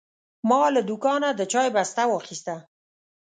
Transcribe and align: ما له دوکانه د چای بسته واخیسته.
ما 0.49 0.61
له 0.75 0.81
دوکانه 0.89 1.29
د 1.35 1.41
چای 1.51 1.67
بسته 1.75 2.03
واخیسته. 2.07 2.55